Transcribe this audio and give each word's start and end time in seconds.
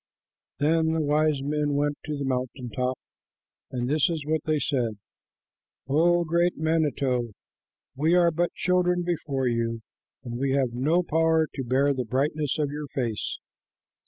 Then 0.57 0.93
the 0.93 1.01
wise 1.05 1.43
men 1.43 1.75
went 1.75 1.99
to 2.05 2.17
the 2.17 2.25
mountain 2.25 2.71
top, 2.71 2.97
and 3.69 3.87
this 3.87 4.09
is 4.09 4.25
what 4.25 4.43
they 4.45 4.57
said: 4.57 4.97
"O 5.87 6.23
great 6.25 6.57
manito, 6.57 7.33
we 7.95 8.15
are 8.15 8.31
but 8.31 8.51
children 8.55 9.03
before 9.03 9.47
you, 9.47 9.81
and 10.23 10.39
we 10.39 10.53
have 10.53 10.73
no 10.73 11.03
power 11.03 11.47
to 11.53 11.63
bear 11.63 11.93
the 11.93 12.03
brightness 12.03 12.57
of 12.57 12.71
your 12.71 12.87
face. 12.95 13.37